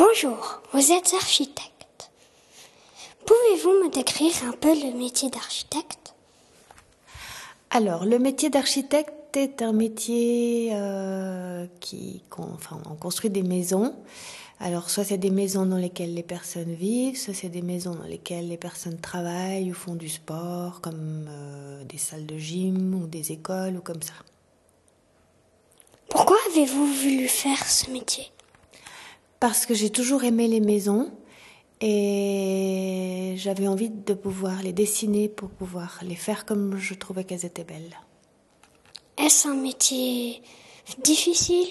Bonjour, 0.00 0.62
vous 0.72 0.92
êtes 0.92 1.12
architecte. 1.12 2.10
Pouvez-vous 3.26 3.84
me 3.84 3.90
décrire 3.90 4.32
un 4.48 4.52
peu 4.52 4.72
le 4.72 4.96
métier 4.96 5.28
d'architecte? 5.28 6.14
Alors, 7.68 8.06
le 8.06 8.18
métier 8.18 8.48
d'architecte 8.48 9.36
est 9.36 9.60
un 9.60 9.74
métier 9.74 10.70
euh, 10.72 11.66
qui, 11.80 12.22
enfin, 12.38 12.80
on 12.90 12.94
construit 12.94 13.28
des 13.28 13.42
maisons. 13.42 13.94
Alors, 14.58 14.88
soit 14.88 15.04
c'est 15.04 15.18
des 15.18 15.28
maisons 15.28 15.66
dans 15.66 15.76
lesquelles 15.76 16.14
les 16.14 16.22
personnes 16.22 16.72
vivent, 16.72 17.18
soit 17.18 17.34
c'est 17.34 17.50
des 17.50 17.60
maisons 17.60 17.94
dans 17.94 18.06
lesquelles 18.06 18.48
les 18.48 18.56
personnes 18.56 18.98
travaillent 18.98 19.70
ou 19.70 19.74
font 19.74 19.96
du 19.96 20.08
sport, 20.08 20.80
comme 20.80 21.26
euh, 21.28 21.84
des 21.84 21.98
salles 21.98 22.24
de 22.24 22.38
gym 22.38 22.94
ou 22.94 23.06
des 23.06 23.32
écoles 23.32 23.76
ou 23.76 23.82
comme 23.82 24.00
ça. 24.00 24.14
Pourquoi 26.08 26.38
avez-vous 26.50 26.86
voulu 26.86 27.28
faire 27.28 27.68
ce 27.68 27.90
métier? 27.90 28.32
Parce 29.40 29.64
que 29.64 29.72
j'ai 29.72 29.90
toujours 29.90 30.24
aimé 30.24 30.48
les 30.48 30.60
maisons 30.60 31.10
et 31.80 33.34
j'avais 33.36 33.66
envie 33.66 33.88
de 33.88 34.12
pouvoir 34.12 34.62
les 34.62 34.74
dessiner 34.74 35.28
pour 35.30 35.48
pouvoir 35.48 35.98
les 36.02 36.14
faire 36.14 36.44
comme 36.44 36.76
je 36.76 36.92
trouvais 36.92 37.24
qu'elles 37.24 37.46
étaient 37.46 37.64
belles. 37.64 37.98
Est-ce 39.16 39.48
un 39.48 39.54
métier 39.54 40.42
difficile? 41.02 41.68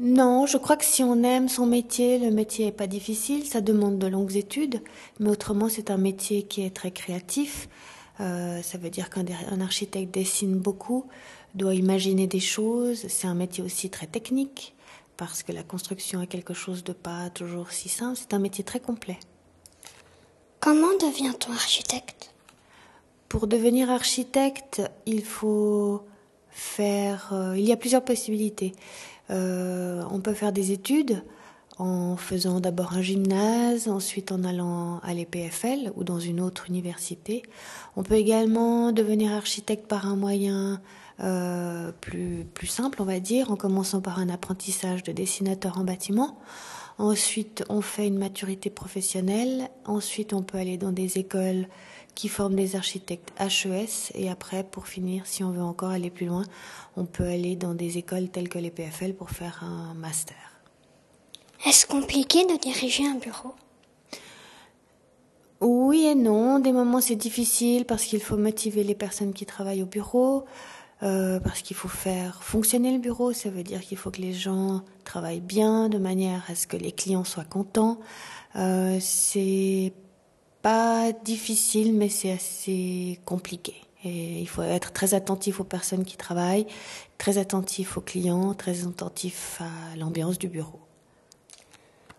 Non, 0.00 0.46
je 0.46 0.56
crois 0.56 0.76
que 0.76 0.84
si 0.84 1.04
on 1.04 1.22
aime 1.22 1.48
son 1.48 1.66
métier, 1.66 2.18
le 2.18 2.30
métier 2.30 2.64
n'est 2.64 2.72
pas 2.72 2.86
difficile, 2.86 3.46
ça 3.46 3.60
demande 3.60 3.98
de 3.98 4.06
longues 4.06 4.36
études, 4.36 4.82
mais 5.20 5.28
autrement 5.28 5.68
c'est 5.68 5.90
un 5.90 5.98
métier 5.98 6.42
qui 6.42 6.62
est 6.62 6.74
très 6.74 6.90
créatif. 6.90 7.68
Euh, 8.18 8.60
ça 8.62 8.76
veut 8.78 8.90
dire 8.90 9.08
qu'un 9.08 9.60
architecte 9.60 10.12
dessine 10.12 10.58
beaucoup, 10.58 11.04
doit 11.54 11.74
imaginer 11.74 12.26
des 12.26 12.40
choses, 12.40 13.06
c'est 13.08 13.26
un 13.26 13.34
métier 13.34 13.62
aussi 13.62 13.90
très 13.90 14.06
technique, 14.06 14.74
parce 15.20 15.42
que 15.42 15.52
la 15.52 15.62
construction 15.62 16.22
est 16.22 16.26
quelque 16.26 16.54
chose 16.54 16.82
de 16.82 16.94
pas 16.94 17.28
toujours 17.28 17.72
si 17.72 17.90
simple, 17.90 18.16
c'est 18.18 18.32
un 18.32 18.38
métier 18.38 18.64
très 18.64 18.80
complet. 18.80 19.18
Comment 20.60 20.96
devient-on 20.98 21.52
architecte? 21.52 22.32
Pour 23.28 23.46
devenir 23.46 23.90
architecte, 23.90 24.80
il 25.04 25.22
faut 25.22 26.06
faire... 26.48 27.34
Euh, 27.34 27.54
il 27.58 27.66
y 27.66 27.70
a 27.70 27.76
plusieurs 27.76 28.02
possibilités. 28.02 28.72
Euh, 29.28 30.02
on 30.10 30.20
peut 30.20 30.32
faire 30.32 30.52
des 30.52 30.72
études 30.72 31.22
en 31.76 32.16
faisant 32.16 32.58
d'abord 32.58 32.94
un 32.94 33.02
gymnase, 33.02 33.88
ensuite 33.88 34.32
en 34.32 34.42
allant 34.42 35.00
à 35.00 35.12
l'EPFL 35.12 35.92
ou 35.96 36.02
dans 36.02 36.18
une 36.18 36.40
autre 36.40 36.70
université. 36.70 37.42
On 37.94 38.02
peut 38.02 38.14
également 38.14 38.92
devenir 38.92 39.34
architecte 39.34 39.86
par 39.86 40.06
un 40.06 40.16
moyen 40.16 40.80
euh, 41.22 41.92
plus, 42.00 42.46
plus 42.54 42.66
simple, 42.66 43.02
on 43.02 43.04
va 43.04 43.20
dire, 43.20 43.50
en 43.50 43.56
commençant 43.56 44.00
par 44.00 44.18
un 44.18 44.28
apprentissage 44.28 45.02
de 45.02 45.12
dessinateur 45.12 45.78
en 45.78 45.84
bâtiment. 45.84 46.38
Ensuite, 46.98 47.64
on 47.68 47.80
fait 47.80 48.06
une 48.06 48.18
maturité 48.18 48.70
professionnelle. 48.70 49.70
Ensuite, 49.84 50.32
on 50.32 50.42
peut 50.42 50.58
aller 50.58 50.76
dans 50.76 50.92
des 50.92 51.18
écoles 51.18 51.66
qui 52.14 52.28
forment 52.28 52.56
des 52.56 52.76
architectes 52.76 53.32
HES. 53.40 54.12
Et 54.14 54.28
après, 54.28 54.64
pour 54.64 54.86
finir, 54.86 55.26
si 55.26 55.42
on 55.42 55.50
veut 55.50 55.62
encore 55.62 55.90
aller 55.90 56.10
plus 56.10 56.26
loin, 56.26 56.44
on 56.96 57.06
peut 57.06 57.24
aller 57.24 57.56
dans 57.56 57.74
des 57.74 57.98
écoles 57.98 58.28
telles 58.28 58.48
que 58.48 58.58
les 58.58 58.70
PFL 58.70 59.14
pour 59.14 59.30
faire 59.30 59.64
un 59.64 59.94
master. 59.94 60.36
Est-ce 61.66 61.86
compliqué 61.86 62.44
de 62.46 62.58
diriger 62.58 63.06
un 63.06 63.16
bureau? 63.16 63.54
Oui 65.60 66.06
et 66.06 66.14
non. 66.14 66.58
Des 66.58 66.72
moments, 66.72 67.00
c'est 67.00 67.16
difficile 67.16 67.84
parce 67.84 68.04
qu'il 68.04 68.20
faut 68.20 68.38
motiver 68.38 68.82
les 68.82 68.94
personnes 68.94 69.34
qui 69.34 69.46
travaillent 69.46 69.82
au 69.82 69.86
bureau. 69.86 70.44
Euh, 71.02 71.40
parce 71.40 71.62
qu'il 71.62 71.76
faut 71.76 71.88
faire 71.88 72.42
fonctionner 72.42 72.92
le 72.92 72.98
bureau, 72.98 73.32
ça 73.32 73.48
veut 73.48 73.62
dire 73.62 73.80
qu'il 73.80 73.96
faut 73.96 74.10
que 74.10 74.20
les 74.20 74.34
gens 74.34 74.82
travaillent 75.04 75.40
bien 75.40 75.88
de 75.88 75.96
manière 75.96 76.44
à 76.48 76.54
ce 76.54 76.66
que 76.66 76.76
les 76.76 76.92
clients 76.92 77.24
soient 77.24 77.44
contents. 77.44 78.00
Euh, 78.56 78.98
c'est 79.00 79.94
pas 80.60 81.12
difficile, 81.24 81.94
mais 81.94 82.10
c'est 82.10 82.32
assez 82.32 83.18
compliqué. 83.24 83.74
Et 84.04 84.40
il 84.40 84.48
faut 84.48 84.62
être 84.62 84.92
très 84.92 85.14
attentif 85.14 85.60
aux 85.60 85.64
personnes 85.64 86.04
qui 86.04 86.18
travaillent, 86.18 86.66
très 87.16 87.38
attentif 87.38 87.96
aux 87.96 88.02
clients, 88.02 88.52
très 88.52 88.86
attentif 88.86 89.60
à 89.60 89.96
l'ambiance 89.96 90.38
du 90.38 90.48
bureau. 90.48 90.80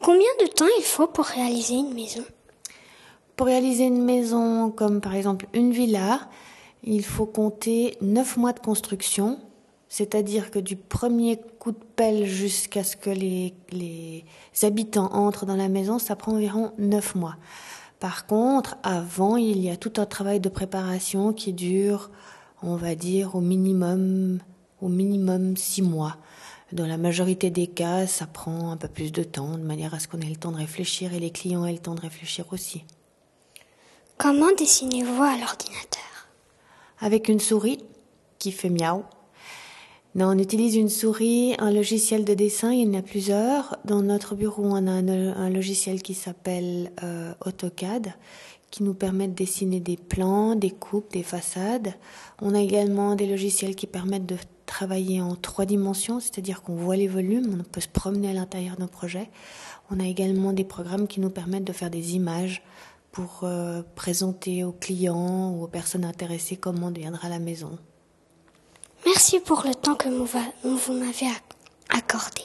Combien 0.00 0.28
de 0.40 0.46
temps 0.46 0.66
il 0.78 0.84
faut 0.84 1.06
pour 1.06 1.26
réaliser 1.26 1.74
une 1.74 1.94
maison? 1.94 2.24
Pour 3.36 3.46
réaliser 3.46 3.84
une 3.84 4.02
maison 4.02 4.70
comme 4.70 5.00
par 5.00 5.14
exemple 5.14 5.46
une 5.52 5.72
villa, 5.72 6.28
il 6.84 7.04
faut 7.04 7.26
compter 7.26 7.96
9 8.00 8.36
mois 8.36 8.52
de 8.52 8.60
construction, 8.60 9.38
c'est-à-dire 9.88 10.50
que 10.50 10.58
du 10.58 10.76
premier 10.76 11.38
coup 11.58 11.72
de 11.72 11.84
pelle 11.96 12.24
jusqu'à 12.24 12.82
ce 12.82 12.96
que 12.96 13.10
les, 13.10 14.24
habitants 14.62 15.12
entrent 15.12 15.46
dans 15.46 15.56
la 15.56 15.68
maison, 15.68 15.98
ça 15.98 16.16
prend 16.16 16.32
environ 16.32 16.72
9 16.78 17.14
mois. 17.14 17.36
Par 18.00 18.26
contre, 18.26 18.76
avant, 18.82 19.36
il 19.36 19.58
y 19.58 19.70
a 19.70 19.76
tout 19.76 19.92
un 19.98 20.06
travail 20.06 20.40
de 20.40 20.48
préparation 20.48 21.32
qui 21.32 21.52
dure, 21.52 22.10
on 22.62 22.74
va 22.74 22.94
dire, 22.94 23.36
au 23.36 23.40
minimum, 23.40 24.40
au 24.80 24.88
minimum 24.88 25.56
six 25.56 25.82
mois. 25.82 26.16
Dans 26.72 26.86
la 26.86 26.96
majorité 26.96 27.50
des 27.50 27.66
cas, 27.66 28.06
ça 28.06 28.26
prend 28.26 28.72
un 28.72 28.76
peu 28.76 28.88
plus 28.88 29.12
de 29.12 29.22
temps, 29.22 29.58
de 29.58 29.62
manière 29.62 29.94
à 29.94 30.00
ce 30.00 30.08
qu'on 30.08 30.20
ait 30.20 30.28
le 30.28 30.36
temps 30.36 30.52
de 30.52 30.56
réfléchir 30.56 31.12
et 31.12 31.20
les 31.20 31.30
clients 31.30 31.66
aient 31.66 31.72
le 31.72 31.78
temps 31.78 31.94
de 31.94 32.00
réfléchir 32.00 32.46
aussi. 32.50 32.82
Comment 34.16 34.52
dessinez-vous 34.56 35.22
à 35.22 35.36
l'ordinateur? 35.36 36.11
Avec 37.02 37.28
une 37.28 37.40
souris 37.40 37.78
qui 38.38 38.52
fait 38.52 38.70
miaou 38.70 39.02
non, 40.14 40.26
on 40.26 40.38
utilise 40.38 40.76
une 40.76 40.90
souris, 40.90 41.54
un 41.58 41.72
logiciel 41.72 42.26
de 42.26 42.34
dessin, 42.34 42.70
il 42.70 42.86
y 42.86 42.86
en 42.86 42.98
a 42.98 43.00
plusieurs. 43.00 43.78
Dans 43.86 44.02
notre 44.02 44.34
bureau, 44.34 44.64
on 44.66 44.86
a 44.86 44.90
un, 44.90 45.48
logiciel 45.48 46.02
qui 46.02 46.12
s'appelle 46.12 46.92
euh, 47.02 47.32
AutoCAD, 47.46 48.12
qui 48.70 48.82
nous 48.82 48.92
permet 48.92 49.26
de 49.26 49.32
dessiner 49.32 49.80
des 49.80 49.96
plans, 49.96 50.54
des 50.54 50.68
coupes, 50.68 51.10
des 51.14 51.22
façades. 51.22 51.94
On 52.42 52.54
a 52.54 52.60
également 52.60 53.14
des 53.14 53.26
logiciels 53.26 53.74
qui 53.74 53.86
permettent 53.86 54.26
de 54.26 54.36
travailler 54.66 55.22
en 55.22 55.34
trois 55.34 55.64
dimensions, 55.64 56.20
c'est-à-dire 56.20 56.62
qu'on 56.62 56.76
voit 56.76 56.96
les 56.96 57.08
volumes, 57.08 57.56
on 57.58 57.64
peut 57.64 57.80
se 57.80 57.88
promener 57.88 58.28
à 58.28 58.34
l'intérieur 58.34 58.76
d'un 58.76 58.88
projet. 58.88 59.30
On 59.90 59.98
a 59.98 60.06
également 60.06 60.52
des 60.52 60.64
programmes 60.64 61.08
qui 61.08 61.20
nous 61.20 61.30
permettent 61.30 61.64
de 61.64 61.72
faire 61.72 61.90
des 61.90 62.16
images 62.16 62.62
pour 63.12 63.40
euh, 63.44 63.82
présenter 63.94 64.64
aux 64.64 64.72
clients 64.72 65.50
ou 65.50 65.64
aux 65.64 65.68
personnes 65.68 66.04
intéressées 66.04 66.56
comment 66.56 66.90
deviendra 66.90 67.28
la 67.28 67.38
maison. 67.38 67.78
Merci 69.04 69.38
pour 69.40 69.62
le 69.66 69.74
temps 69.74 69.94
que 69.94 70.08
vous 70.08 70.92
m'avez 70.94 71.26
accordé. 71.90 72.42